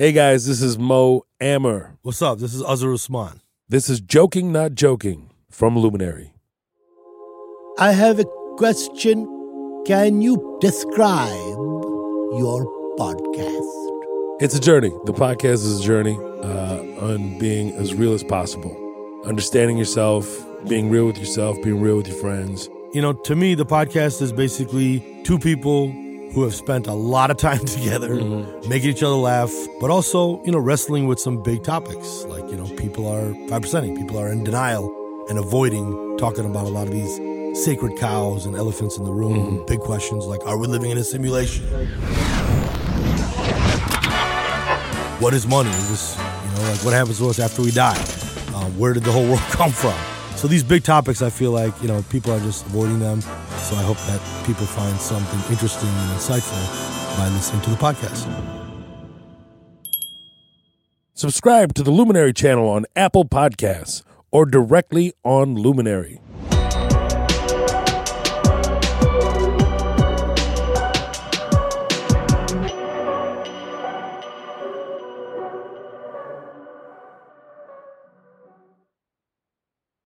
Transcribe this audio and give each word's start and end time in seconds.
Hey 0.00 0.12
guys, 0.12 0.46
this 0.46 0.62
is 0.62 0.78
Mo 0.78 1.26
Amer. 1.40 1.98
What's 2.02 2.22
up? 2.22 2.38
This 2.38 2.54
is 2.54 2.62
Azhar 2.62 2.94
Usman. 2.94 3.40
This 3.68 3.90
is 3.90 4.00
Joking 4.00 4.52
Not 4.52 4.76
Joking 4.76 5.30
from 5.50 5.76
Luminary. 5.76 6.34
I 7.80 7.90
have 7.90 8.20
a 8.20 8.24
question. 8.58 9.26
Can 9.88 10.22
you 10.22 10.56
describe 10.60 11.32
your 12.38 12.64
podcast? 12.96 14.40
It's 14.40 14.54
a 14.54 14.60
journey. 14.60 14.90
The 15.06 15.12
podcast 15.12 15.66
is 15.66 15.80
a 15.80 15.82
journey 15.82 16.16
uh, 16.16 17.04
on 17.04 17.36
being 17.40 17.72
as 17.72 17.92
real 17.92 18.14
as 18.14 18.22
possible, 18.22 18.76
understanding 19.26 19.78
yourself, 19.78 20.28
being 20.68 20.90
real 20.90 21.06
with 21.06 21.18
yourself, 21.18 21.60
being 21.64 21.80
real 21.80 21.96
with 21.96 22.06
your 22.06 22.18
friends. 22.18 22.68
You 22.94 23.02
know, 23.02 23.14
to 23.14 23.34
me, 23.34 23.56
the 23.56 23.66
podcast 23.66 24.22
is 24.22 24.32
basically 24.32 25.02
two 25.24 25.40
people 25.40 25.92
who 26.32 26.42
have 26.42 26.54
spent 26.54 26.86
a 26.86 26.92
lot 26.92 27.30
of 27.30 27.36
time 27.36 27.58
together, 27.64 28.14
making 28.68 28.90
each 28.90 29.02
other 29.02 29.14
laugh, 29.14 29.52
but 29.80 29.90
also, 29.90 30.42
you 30.44 30.52
know, 30.52 30.58
wrestling 30.58 31.06
with 31.06 31.18
some 31.18 31.42
big 31.42 31.62
topics. 31.64 32.24
Like, 32.24 32.48
you 32.50 32.56
know, 32.56 32.66
people 32.76 33.06
are 33.08 33.32
5%ing, 33.48 33.96
people 33.96 34.18
are 34.18 34.30
in 34.30 34.44
denial 34.44 34.94
and 35.28 35.38
avoiding 35.38 36.16
talking 36.18 36.44
about 36.44 36.64
a 36.66 36.68
lot 36.68 36.86
of 36.86 36.92
these 36.92 37.64
sacred 37.64 37.96
cows 37.98 38.46
and 38.46 38.56
elephants 38.56 38.98
in 38.98 39.04
the 39.04 39.12
room. 39.12 39.64
Big 39.66 39.80
questions 39.80 40.26
like, 40.26 40.44
are 40.46 40.58
we 40.58 40.66
living 40.66 40.90
in 40.90 40.98
a 40.98 41.04
simulation? 41.04 41.64
What 45.20 45.34
is 45.34 45.46
money? 45.46 45.70
Is 45.70 45.88
this, 45.88 46.16
you 46.16 46.22
know, 46.62 46.70
like 46.70 46.84
what 46.84 46.94
happens 46.94 47.18
to 47.18 47.28
us 47.28 47.38
after 47.38 47.62
we 47.62 47.72
die? 47.72 47.98
Um, 48.54 48.78
where 48.78 48.92
did 48.92 49.02
the 49.02 49.12
whole 49.12 49.26
world 49.26 49.40
come 49.50 49.72
from? 49.72 49.94
So 50.38 50.46
these 50.46 50.62
big 50.62 50.84
topics, 50.84 51.20
I 51.20 51.30
feel 51.30 51.50
like, 51.50 51.74
you 51.82 51.88
know, 51.88 52.00
people 52.10 52.30
are 52.30 52.38
just 52.38 52.64
avoiding 52.66 53.00
them. 53.00 53.20
So 53.22 53.74
I 53.74 53.82
hope 53.82 53.96
that 54.06 54.20
people 54.46 54.66
find 54.66 54.96
something 55.00 55.40
interesting 55.50 55.88
and 55.88 56.12
insightful 56.12 57.18
by 57.18 57.28
listening 57.30 57.60
to 57.62 57.70
the 57.70 57.76
podcast. 57.76 58.24
Subscribe 61.12 61.74
to 61.74 61.82
the 61.82 61.90
Luminary 61.90 62.32
channel 62.32 62.68
on 62.68 62.86
Apple 62.94 63.24
Podcasts 63.24 64.04
or 64.30 64.46
directly 64.46 65.12
on 65.24 65.56
Luminary. 65.56 66.20